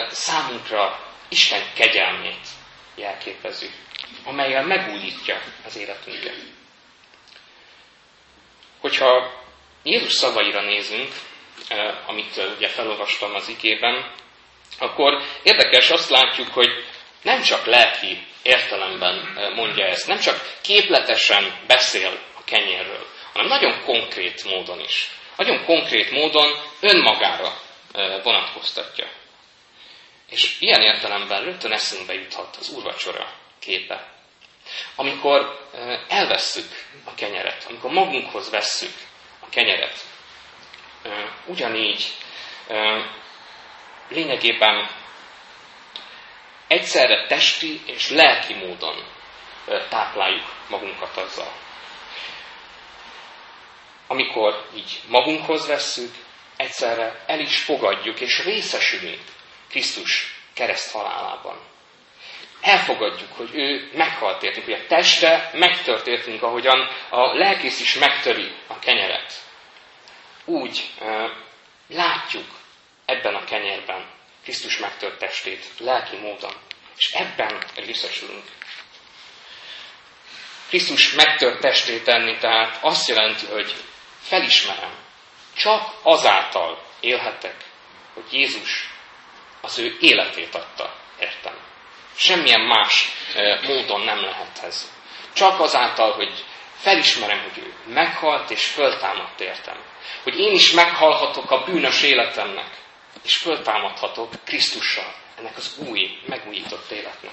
számunkra 0.08 0.98
Isten 1.28 1.62
kegyelmét 1.74 2.46
jelképezi, 2.94 3.70
amelyel 4.24 4.66
megújítja 4.66 5.40
az 5.66 5.76
életünket. 5.76 6.36
Hogyha 8.80 9.40
Jézus 9.82 10.12
szavaira 10.12 10.62
nézünk, 10.62 11.12
amit 12.06 12.40
ugye 12.56 12.68
felolvastam 12.68 13.34
az 13.34 13.48
igében, 13.48 14.12
akkor 14.78 15.22
érdekes 15.42 15.90
azt 15.90 16.10
látjuk, 16.10 16.48
hogy 16.48 16.68
nem 17.22 17.42
csak 17.42 17.66
lelki 17.66 18.26
értelemben 18.42 19.38
mondja 19.54 19.86
ezt, 19.86 20.06
nem 20.06 20.18
csak 20.18 20.58
képletesen 20.62 21.58
beszél 21.66 22.20
a 22.34 22.44
kenyérről, 22.44 23.06
hanem 23.32 23.48
nagyon 23.48 23.82
konkrét 23.84 24.44
módon 24.44 24.80
is. 24.80 25.10
Nagyon 25.36 25.64
konkrét 25.64 26.10
módon 26.10 26.52
önmagára 26.80 27.52
vonatkoztatja. 28.22 29.06
És 30.32 30.56
ilyen 30.60 30.80
értelemben 30.80 31.44
rögtön 31.44 31.72
eszünkbe 31.72 32.14
juthat 32.14 32.56
az 32.56 32.68
úrvacsora 32.68 33.32
képe. 33.58 34.08
Amikor 34.94 35.68
elvesszük 36.08 36.84
a 37.04 37.14
kenyeret, 37.14 37.64
amikor 37.68 37.90
magunkhoz 37.90 38.50
vesszük 38.50 38.94
a 39.40 39.48
kenyeret, 39.48 40.04
ugyanígy 41.46 42.12
lényegében 44.08 44.90
egyszerre 46.66 47.26
testi 47.26 47.82
és 47.86 48.10
lelki 48.10 48.54
módon 48.54 49.04
tápláljuk 49.88 50.54
magunkat 50.68 51.16
azzal. 51.16 51.52
Amikor 54.06 54.66
így 54.74 55.00
magunkhoz 55.08 55.66
vesszük, 55.66 56.14
egyszerre 56.56 57.24
el 57.26 57.40
is 57.40 57.62
fogadjuk 57.62 58.20
és 58.20 58.44
részesülünk 58.44 59.20
Krisztus 59.72 60.34
kereszt 60.54 60.92
halálában. 60.92 61.60
Elfogadjuk, 62.60 63.32
hogy 63.32 63.50
ő 63.52 63.90
meghalt 63.94 64.42
értünk, 64.42 64.64
hogy 64.64 64.74
a 64.74 64.86
teste 64.86 65.50
megtört 65.54 66.06
értünk, 66.06 66.42
ahogyan 66.42 66.88
a 67.08 67.34
lelkész 67.34 67.80
is 67.80 67.94
megtöri 67.94 68.52
a 68.66 68.78
kenyeret. 68.78 69.32
Úgy 70.44 70.90
uh, 71.00 71.30
látjuk 71.88 72.46
ebben 73.04 73.34
a 73.34 73.44
kenyerben 73.44 74.06
Krisztus 74.42 74.78
megtört 74.78 75.18
testét 75.18 75.64
lelki 75.78 76.16
módon. 76.16 76.54
És 76.96 77.10
ebben 77.12 77.64
részesülünk. 77.74 78.44
Krisztus 80.68 81.12
megtört 81.12 81.60
testét 81.60 82.04
tenni, 82.04 82.38
tehát 82.38 82.78
azt 82.80 83.08
jelenti, 83.08 83.46
hogy 83.46 83.74
felismerem, 84.20 84.94
csak 85.54 85.94
azáltal 86.02 86.84
élhetek, 87.00 87.64
hogy 88.14 88.32
Jézus 88.32 88.91
az 89.62 89.78
ő 89.78 89.97
életét 90.00 90.54
adta, 90.54 90.95
értem. 91.21 91.54
Semmilyen 92.14 92.61
más 92.61 93.09
módon 93.66 94.00
nem 94.00 94.21
lehet 94.21 94.61
ez. 94.62 94.92
Csak 95.33 95.61
azáltal, 95.61 96.12
hogy 96.12 96.45
felismerem, 96.76 97.42
hogy 97.42 97.62
ő 97.62 97.75
meghalt 97.92 98.50
és 98.50 98.66
föltámadt 98.66 99.40
értem. 99.40 99.76
Hogy 100.23 100.38
én 100.38 100.54
is 100.54 100.73
meghalhatok 100.73 101.50
a 101.50 101.64
bűnös 101.64 102.02
életemnek, 102.02 102.76
és 103.23 103.37
föltámadhatok 103.37 104.33
Krisztussal, 104.45 105.14
ennek 105.38 105.57
az 105.57 105.79
új, 105.79 106.18
megújított 106.27 106.90
életnek. 106.90 107.33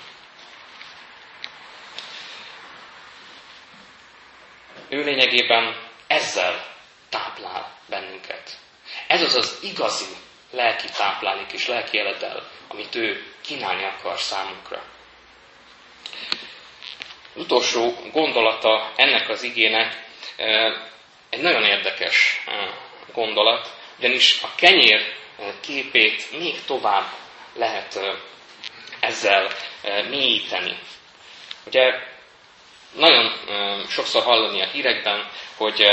Ő 4.90 5.04
lényegében 5.04 5.90
ezzel 6.08 6.66
táplál 7.10 7.78
bennünket. 7.90 8.58
Ez 9.08 9.22
az 9.22 9.36
az 9.36 9.60
igazi 9.62 10.06
lelki 10.52 10.88
táplálék 10.98 11.52
és 11.52 11.68
lelki 11.68 11.98
életel, 11.98 12.48
amit 12.68 12.96
ő 12.96 13.24
kínálni 13.42 13.84
akar 13.84 14.20
számunkra. 14.20 14.84
Utolsó 17.36 17.94
gondolata 18.12 18.92
ennek 18.96 19.30
az 19.30 19.44
igének 19.44 20.04
egy 21.30 21.42
nagyon 21.42 21.64
érdekes 21.64 22.46
gondolat, 23.14 23.74
ugyanis 23.98 24.42
a 24.44 24.56
kenyér 24.56 25.14
képét 25.62 26.40
még 26.40 26.66
tovább 26.66 27.06
lehet 27.56 28.00
ezzel 29.00 29.48
mélyíteni. 30.10 30.78
Ugye 31.66 31.94
nagyon 32.94 33.32
sokszor 33.90 34.24
hallani 34.24 34.62
a 34.62 34.68
hírekben, 34.68 35.30
hogy 35.58 35.86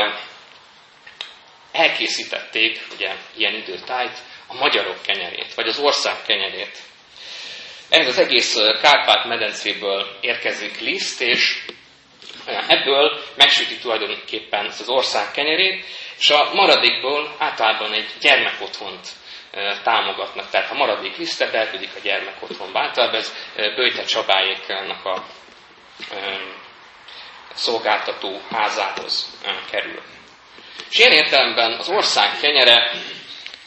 elkészítették, 1.73 2.87
ugye 2.95 3.14
ilyen 3.37 3.55
időtájt, 3.55 4.19
a 4.46 4.54
magyarok 4.54 5.02
kenyerét, 5.02 5.54
vagy 5.54 5.68
az 5.68 5.78
ország 5.78 6.22
kenyerét. 6.26 6.78
Ez 7.88 8.06
az 8.06 8.18
egész 8.18 8.56
Kárpát-medencéből 8.82 10.16
érkezik 10.20 10.80
liszt, 10.80 11.20
és 11.20 11.64
ebből 12.68 13.20
megsüti 13.37 13.78
tulajdonképpen 13.78 14.66
az 14.66 14.88
ország 14.88 15.30
kenyerét, 15.30 15.85
és 16.18 16.30
a 16.30 16.50
maradékból 16.54 17.35
általában 17.38 17.92
egy 17.92 18.11
gyermekotthont 18.20 19.09
támogatnak. 19.82 20.50
Tehát 20.50 20.68
ha 20.68 20.74
maradék 20.74 21.16
lisztet, 21.16 21.54
elküldik 21.54 21.90
a 21.96 22.00
gyermek 22.02 22.42
otthonba. 22.42 22.80
Általában 22.80 23.18
ez 23.20 23.35
Böjte 23.54 24.04
Csabáéknak 24.04 25.04
a 25.04 25.24
szolgáltató 27.54 28.40
házához 28.50 29.38
kerül. 29.70 30.02
És 30.90 30.98
ilyen 30.98 31.12
értelemben 31.12 31.72
az 31.72 31.88
ország 31.88 32.40
kenyere 32.40 32.92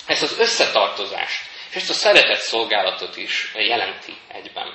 ezt 0.09 0.21
az 0.21 0.39
összetartozást, 0.39 1.49
és 1.69 1.75
ezt 1.75 1.89
a 1.89 1.93
szeretett 1.93 2.39
szolgálatot 2.39 3.17
is 3.17 3.51
jelenti 3.53 4.17
egyben. 4.27 4.73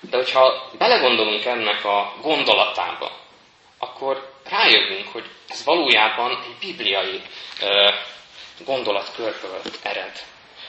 De 0.00 0.16
hogyha 0.16 0.70
belegondolunk 0.78 1.44
ennek 1.44 1.84
a 1.84 2.14
gondolatába, 2.20 3.18
akkor 3.78 4.32
rájövünk, 4.50 5.08
hogy 5.12 5.24
ez 5.48 5.64
valójában 5.64 6.30
egy 6.30 6.56
bibliai 6.60 7.22
gondolatkörből 8.64 9.60
ered. 9.82 10.22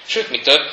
Sőt, 0.06 0.30
mi 0.30 0.40
több, 0.40 0.70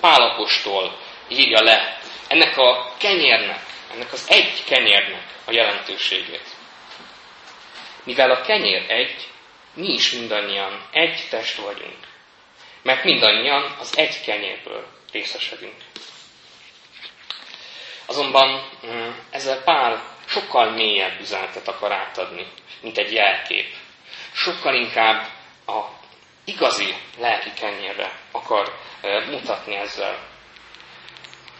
Pálapostól 0.00 0.98
írja 1.28 1.62
le 1.62 2.00
ennek 2.28 2.56
a 2.56 2.92
kenyérnek, 2.96 3.62
ennek 3.92 4.12
az 4.12 4.26
egy 4.28 4.64
kenyérnek 4.64 5.26
a 5.44 5.52
jelentőségét. 5.52 6.46
Mivel 8.04 8.30
a 8.30 8.40
kenyér 8.40 8.90
egy, 8.90 9.28
mi 9.78 9.92
is 9.92 10.12
mindannyian 10.12 10.88
egy 10.90 11.26
test 11.30 11.56
vagyunk. 11.56 12.06
Mert 12.82 13.04
mindannyian 13.04 13.76
az 13.78 13.96
egy 13.96 14.20
kenyérből 14.20 14.86
részesedünk. 15.12 15.76
Azonban 18.06 18.68
ezzel 19.30 19.62
Pál 19.62 20.16
sokkal 20.26 20.70
mélyebb 20.70 21.20
üzenetet 21.20 21.68
akar 21.68 21.92
átadni, 21.92 22.46
mint 22.80 22.98
egy 22.98 23.12
jelkép. 23.12 23.74
Sokkal 24.32 24.74
inkább 24.74 25.28
a 25.66 25.80
igazi 26.44 26.94
lelki 27.18 27.52
kenyérre 27.60 28.18
akar 28.32 28.78
mutatni 29.30 29.74
ezzel. 29.74 30.26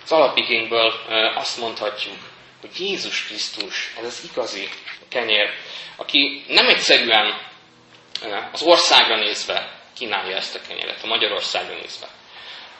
Az 0.04 0.12
alapigényből 0.12 0.92
azt 1.34 1.58
mondhatjuk, 1.58 2.18
hogy 2.60 2.80
Jézus 2.80 3.26
Krisztus, 3.26 3.94
ez 3.98 4.04
az 4.04 4.28
igazi 4.32 4.68
kenyér, 5.08 5.50
aki 5.96 6.44
nem 6.48 6.68
egyszerűen 6.68 7.46
az 8.52 8.62
országra 8.62 9.16
nézve 9.16 9.72
kínálja 9.96 10.36
ezt 10.36 10.54
a 10.54 10.60
kenyeret, 10.68 11.02
a 11.02 11.06
Magyarországra 11.06 11.74
nézve, 11.74 12.08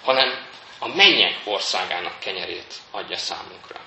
hanem 0.05 0.47
a 0.79 0.89
mennyek 0.89 1.35
országának 1.45 2.19
kenyerét 2.21 2.75
adja 2.91 3.17
számunkra. 3.17 3.81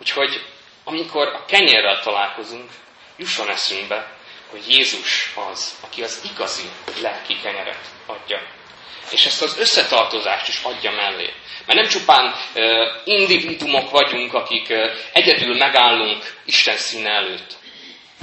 Úgyhogy 0.00 0.44
amikor 0.84 1.28
a 1.28 1.44
kenyérrel 1.44 2.00
találkozunk, 2.00 2.70
jusson 3.16 3.50
eszünkbe, 3.50 4.12
hogy 4.50 4.68
Jézus 4.68 5.32
az, 5.50 5.78
aki 5.80 6.02
az 6.02 6.28
igazi 6.34 6.68
lelki 7.00 7.40
kenyeret 7.40 7.84
adja. 8.06 8.42
És 9.10 9.26
ezt 9.26 9.42
az 9.42 9.58
összetartozást 9.58 10.48
is 10.48 10.60
adja 10.62 10.90
mellé. 10.90 11.32
Mert 11.66 11.80
nem 11.80 11.88
csupán 11.88 12.34
individumok 13.04 13.90
vagyunk, 13.90 14.34
akik 14.34 14.72
egyedül 15.12 15.56
megállunk 15.56 16.40
Isten 16.44 16.76
színe 16.76 17.10
előtt. 17.10 17.54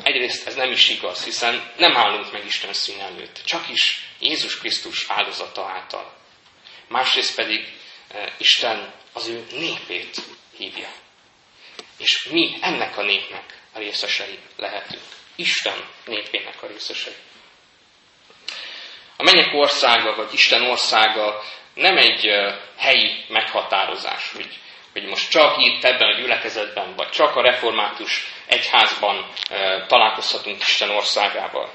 Egyrészt 0.03 0.47
ez 0.47 0.55
nem 0.55 0.71
is 0.71 0.89
igaz, 0.89 1.23
hiszen 1.23 1.71
nem 1.77 1.97
állunk 1.97 2.31
meg 2.31 2.45
Isten 2.45 2.73
színe 2.73 3.03
előtt, 3.03 3.41
csak 3.45 3.69
is 3.69 4.09
Jézus 4.19 4.57
Krisztus 4.57 5.05
áldozata 5.07 5.65
által. 5.65 6.17
Másrészt 6.87 7.35
pedig 7.35 7.73
uh, 8.13 8.31
Isten 8.37 8.93
az 9.13 9.27
ő 9.27 9.45
népét 9.51 10.17
hívja. 10.57 10.89
És 11.97 12.23
mi 12.23 12.57
ennek 12.61 12.97
a 12.97 13.03
népnek 13.03 13.57
a 13.73 13.79
részesei 13.79 14.39
lehetünk. 14.55 15.03
Isten 15.35 15.87
népének 16.05 16.63
a 16.63 16.67
részesei. 16.67 17.15
mennyek 19.17 19.53
országa, 19.53 20.15
vagy 20.15 20.33
Isten 20.33 20.61
országa 20.61 21.43
nem 21.73 21.97
egy 21.97 22.27
helyi 22.77 23.25
meghatározás, 23.27 24.31
hogy, 24.31 24.59
csak 25.29 25.55
itt 25.57 25.83
ebben 25.83 26.13
a 26.13 26.19
gyülekezetben, 26.19 26.93
vagy 26.95 27.09
csak 27.09 27.35
a 27.35 27.41
református 27.41 28.25
egyházban 28.45 29.25
találkozhatunk 29.87 30.61
Isten 30.61 30.89
országával, 30.89 31.69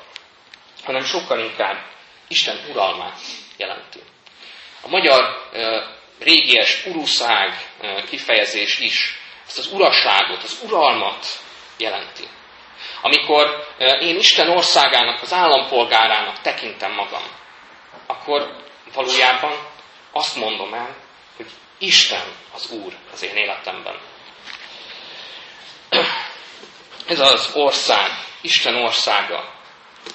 hanem 0.85 1.05
sokkal 1.05 1.39
inkább 1.39 1.85
Isten 2.29 2.61
uralmát 2.71 3.19
jelenti. 3.57 3.99
A 4.83 4.89
magyar 4.89 5.49
régies 6.19 6.87
uruszág 6.87 7.51
kifejezés 8.09 8.79
is 8.79 9.19
ezt 9.47 9.59
az 9.59 9.73
urasságot, 9.73 10.43
az 10.43 10.61
uralmat 10.65 11.27
jelenti. 11.79 12.25
Amikor 13.03 13.67
én 14.01 14.17
Isten 14.17 14.49
országának, 14.49 15.23
az 15.23 15.33
állampolgárának 15.33 16.41
tekintem 16.41 16.93
magam, 16.93 17.23
akkor 18.07 18.57
valójában 18.95 19.53
azt 20.13 20.37
mondom 20.37 20.75
el, 20.75 21.04
Isten 21.79 22.25
az 22.53 22.71
Úr 22.71 22.93
az 23.13 23.23
én 23.23 23.37
életemben. 23.37 23.99
Ez 27.07 27.21
az 27.21 27.51
ország, 27.55 28.11
Isten 28.41 28.75
országa, 28.75 29.55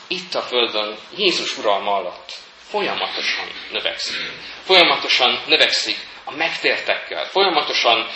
itt 0.08 0.36
a 0.36 0.41
Földön, 0.41 0.98
Jézus 1.17 1.58
uralma 1.58 1.95
alatt 1.95 2.34
folyamatosan 2.69 3.48
növekszik. 3.72 4.15
Folyamatosan 4.63 5.43
növekszik 5.48 5.98
a 6.24 6.32
megtértekkel, 6.32 7.26
folyamatosan 7.26 8.10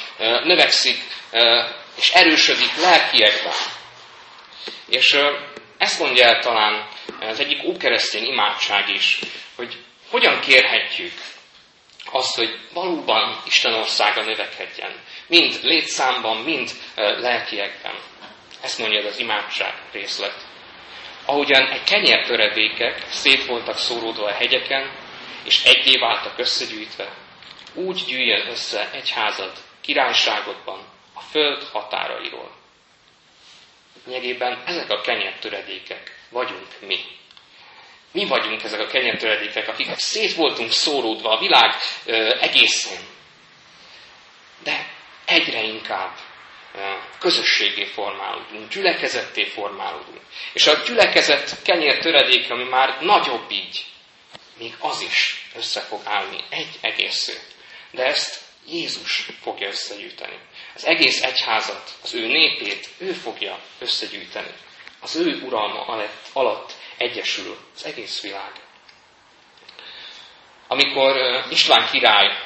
növekszik 0.44 0.98
és 1.96 2.12
erősödik 2.12 2.76
lelkiekben. 2.82 3.54
És 4.90 5.18
ezt 5.78 6.00
mondja 6.00 6.26
el 6.26 6.40
talán 6.40 6.88
az 7.20 7.40
egyik 7.40 7.64
ókeresztény 7.64 8.26
imádság 8.26 8.90
is, 8.90 9.20
hogy 9.56 9.78
hogyan 10.10 10.40
kérhetjük 10.40 11.14
azt, 12.14 12.36
hogy 12.36 12.60
valóban 12.74 13.42
Isten 13.46 13.74
országa 13.74 14.24
növekedjen. 14.24 14.92
Mind 15.28 15.60
létszámban, 15.62 16.38
mind 16.38 16.70
lelkiekben. 16.96 17.96
Ezt 18.62 18.80
mondja 18.80 19.06
az 19.08 19.20
imádság 19.20 19.74
részlet. 19.92 20.46
Ahogyan 21.26 21.68
egy 21.68 21.84
kenyértöredékek 21.84 23.06
szét 23.10 23.46
voltak 23.46 23.78
szóródva 23.78 24.26
a 24.26 24.34
hegyeken, 24.34 24.92
és 25.44 25.64
egyé 25.64 25.98
váltak 25.98 26.38
összegyűjtve, 26.38 27.14
úgy 27.74 28.04
gyűjjön 28.08 28.48
össze 28.48 28.90
egy 28.92 29.10
házad 29.10 29.52
királyságodban, 29.82 30.80
a 31.14 31.20
föld 31.20 31.64
határairól. 31.64 32.52
Nyegében 34.06 34.64
ezek 34.66 34.90
a 34.90 35.02
kenyértöredékek 35.02 36.20
vagyunk 36.30 36.68
mi. 36.80 37.00
Mi 38.14 38.26
vagyunk 38.26 38.64
ezek 38.64 38.80
a 38.80 38.88
kenyértöredékek, 38.88 39.68
akik 39.68 39.98
szét 39.98 40.36
voltunk 40.36 40.72
szóródva 40.72 41.30
a 41.30 41.40
világ 41.40 41.76
ö, 42.06 42.36
egészen. 42.40 43.02
De 44.64 44.88
egyre 45.26 45.62
inkább 45.64 46.16
közösségé 47.20 47.86
formálódunk, 47.86 48.72
gyülekezetté 48.72 49.44
formálódunk. 49.46 50.22
És 50.54 50.68
a 50.68 50.84
gyülekezet 50.86 51.62
kenyér 51.62 52.00
töredéke, 52.00 52.54
ami 52.54 52.64
már 52.64 53.02
nagyobb 53.02 53.52
így, 53.52 53.86
még 54.58 54.74
az 54.80 55.02
is 55.02 55.46
össze 55.56 55.82
fog 55.82 56.02
állni 56.04 56.44
egy 56.50 56.78
egésző. 56.82 57.34
De 57.92 58.06
ezt 58.06 58.42
Jézus 58.68 59.26
fogja 59.42 59.68
összegyűjteni. 59.68 60.38
Az 60.76 60.86
egész 60.86 61.22
egyházat, 61.22 61.92
az 62.04 62.14
ő 62.14 62.28
népét 62.28 62.90
ő 62.98 63.12
fogja 63.12 63.60
összegyűjteni. 63.80 64.52
Az 65.00 65.16
ő 65.16 65.42
uralma 65.42 65.86
alatt, 65.86 66.28
alatt 66.34 66.74
egyesül 66.98 67.58
az 67.76 67.86
egész 67.86 68.22
világ. 68.22 68.52
Amikor 70.68 71.44
István 71.50 71.90
király 71.92 72.38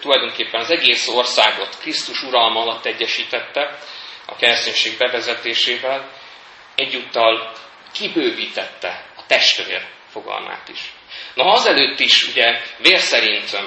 tulajdonképpen 0.00 0.60
az 0.60 0.70
egész 0.70 1.08
országot 1.08 1.78
Krisztus 1.78 2.22
uralma 2.22 2.60
alatt 2.60 2.84
egyesítette, 2.84 3.78
a 4.26 4.36
kereszténység 4.36 4.96
bevezetésével, 4.98 6.10
egyúttal 6.74 7.52
kibővítette 7.92 9.04
a 9.16 9.26
testvér 9.26 9.86
fogalmát 10.10 10.68
is. 10.68 10.92
Na, 11.34 11.44
azelőtt 11.44 12.00
is 12.00 12.22
ugye 12.22 12.60
vér 12.78 12.98
szerint 12.98 13.58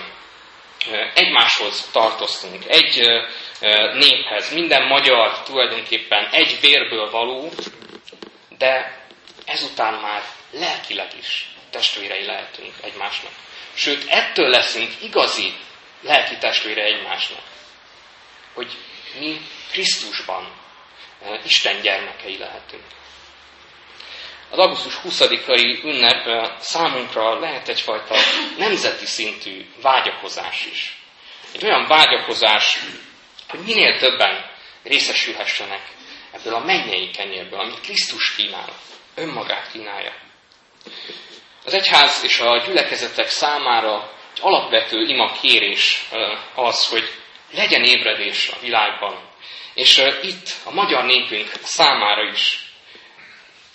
egymáshoz 1.13 1.89
tartoztunk, 1.91 2.63
egy 2.67 3.01
néphez, 3.93 4.53
minden 4.53 4.87
magyar 4.87 5.43
tulajdonképpen 5.43 6.29
egy 6.31 6.57
vérből 6.61 7.09
való, 7.09 7.49
de 8.57 9.00
ezután 9.51 9.93
már 9.93 10.23
lelkileg 10.51 11.17
is 11.17 11.47
testvérei 11.69 12.25
lehetünk 12.25 12.73
egymásnak. 12.81 13.31
Sőt, 13.73 14.09
ettől 14.09 14.49
leszünk 14.49 14.91
igazi 15.01 15.53
lelki 16.01 16.37
testvére 16.37 16.83
egymásnak. 16.83 17.43
Hogy 18.53 18.77
mi 19.19 19.41
Krisztusban 19.71 20.51
Isten 21.43 21.81
gyermekei 21.81 22.37
lehetünk. 22.37 22.83
Az 24.49 24.57
augusztus 24.57 24.93
20-ai 25.03 25.83
ünnep 25.83 26.51
számunkra 26.59 27.39
lehet 27.39 27.67
egyfajta 27.67 28.15
nemzeti 28.57 29.05
szintű 29.05 29.65
vágyakozás 29.81 30.65
is. 30.65 30.97
Egy 31.53 31.63
olyan 31.63 31.87
vágyakozás, 31.87 32.79
hogy 33.49 33.59
minél 33.59 33.97
többen 33.97 34.49
részesülhessenek 34.83 35.89
ebből 36.31 36.53
a 36.53 36.65
mennyei 36.65 37.09
kenyérből, 37.09 37.59
amit 37.59 37.81
Krisztus 37.81 38.35
kínál, 38.35 38.73
önmagát 39.15 39.71
kínálja. 39.71 40.13
Az 41.65 41.73
egyház 41.73 42.23
és 42.23 42.39
a 42.39 42.57
gyülekezetek 42.57 43.29
számára 43.29 44.11
egy 44.33 44.39
alapvető 44.41 45.01
ima 45.01 45.31
kérés 45.41 46.09
az, 46.55 46.87
hogy 46.87 47.11
legyen 47.51 47.83
ébredés 47.83 48.49
a 48.49 48.59
világban. 48.59 49.29
És 49.73 50.01
itt 50.21 50.49
a 50.63 50.71
magyar 50.71 51.05
népünk 51.05 51.51
számára 51.63 52.23
is 52.23 52.71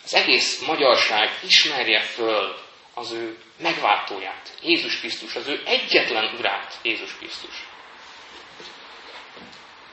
az 0.04 0.14
egész 0.14 0.60
magyarság 0.66 1.38
ismerje 1.42 2.00
föl 2.00 2.58
az 2.94 3.12
ő 3.12 3.38
megváltóját, 3.58 4.52
Jézus 4.62 4.98
Krisztus, 4.98 5.34
az 5.34 5.46
ő 5.46 5.62
egyetlen 5.64 6.34
urát, 6.38 6.78
Jézus 6.82 7.16
Krisztus. 7.16 7.54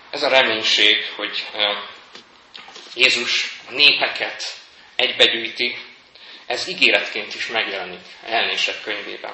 Ez 0.10 0.24
a 0.24 0.30
reménység, 0.30 1.06
hogy 1.16 1.46
Jézus 2.96 3.60
a 3.70 3.72
népeket 3.72 4.44
egybegyűjti, 4.96 5.76
ez 6.46 6.68
ígéretként 6.68 7.36
is 7.36 7.48
megjelenik 7.48 8.06
a 8.24 8.84
könyvében. 8.84 9.34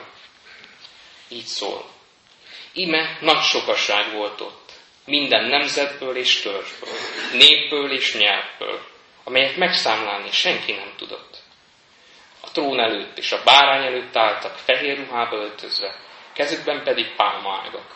Így 1.27 1.45
szól. 1.45 1.89
Ime 2.73 3.17
nagy 3.21 3.41
sokaság 3.41 4.13
volt 4.13 4.41
ott, 4.41 4.71
minden 5.05 5.45
nemzetből 5.45 6.15
és 6.15 6.39
törzsből, 6.39 6.89
népből 7.33 7.91
és 7.91 8.15
nyelvből, 8.15 8.81
amelyet 9.23 9.55
megszámlálni 9.55 10.31
senki 10.31 10.71
nem 10.71 10.93
tudott. 10.97 11.37
A 12.41 12.51
trón 12.51 12.79
előtt 12.79 13.17
és 13.17 13.31
a 13.31 13.43
bárány 13.43 13.85
előtt 13.85 14.15
álltak 14.15 14.57
fehér 14.57 14.97
ruhába 14.97 15.35
öltözve, 15.35 15.95
kezükben 16.33 16.83
pedig 16.83 17.15
pálmaágak. 17.15 17.95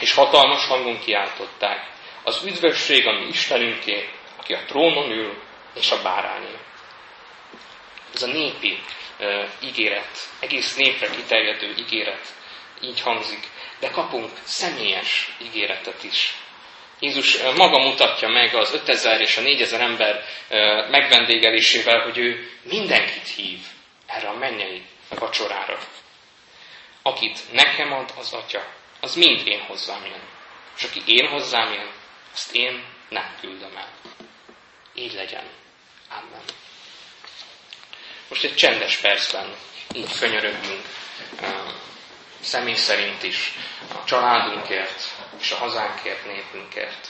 És 0.00 0.14
hatalmas 0.14 0.66
hangon 0.66 0.98
kiáltották, 0.98 1.92
az 2.22 2.42
üdvösség 2.44 3.06
a 3.06 3.12
mi 3.12 3.26
Istenünké, 3.26 4.08
aki 4.36 4.52
a 4.52 4.64
trónon 4.66 5.10
ül, 5.10 5.42
és 5.74 5.90
a 5.90 6.02
bárányé. 6.02 6.58
Ez 8.14 8.22
a 8.22 8.26
népi 8.26 8.82
uh, 9.18 9.48
ígéret, 9.60 10.18
egész 10.40 10.76
népre 10.76 11.10
kiterjedő 11.10 11.74
ígéret, 11.78 12.34
így 12.82 13.00
hangzik, 13.00 13.48
de 13.80 13.90
kapunk 13.90 14.30
személyes 14.44 15.30
ígéretet 15.42 16.04
is 16.04 16.34
Jézus 17.04 17.42
maga 17.56 17.78
mutatja 17.78 18.28
meg 18.28 18.54
az 18.54 18.72
5000 18.72 19.20
és 19.20 19.36
a 19.36 19.40
4000 19.40 19.80
ember 19.80 20.24
megvendégelésével, 20.90 22.00
hogy 22.00 22.18
ő 22.18 22.50
mindenkit 22.62 23.28
hív 23.28 23.58
erre 24.06 24.28
a 24.28 24.36
mennyei 24.36 24.82
vacsorára. 25.08 25.78
Akit 27.02 27.52
nekem 27.52 27.92
ad 27.92 28.12
az 28.18 28.32
Atya, 28.32 28.66
az 29.00 29.14
mind 29.14 29.46
én 29.46 29.60
hozzám 29.60 30.04
jön. 30.04 30.22
És 30.76 30.82
aki 30.84 31.02
én 31.06 31.28
hozzám 31.28 31.72
jön, 31.72 31.90
azt 32.32 32.54
én 32.54 32.84
nem 33.08 33.36
küldöm 33.40 33.76
el. 33.76 33.88
Így 34.94 35.12
legyen. 35.12 35.44
Amen. 36.22 36.44
Most 38.28 38.44
egy 38.44 38.54
csendes 38.54 38.96
percben 38.96 39.54
így 39.94 40.18
könyörögünk 40.18 40.86
személy 42.40 42.74
szerint 42.74 43.22
is, 43.22 43.52
a 43.94 44.04
családunkért 44.04 45.14
és 45.38 45.50
a 45.50 45.56
hazánkért, 45.56 46.26
népünkért. 46.26 47.08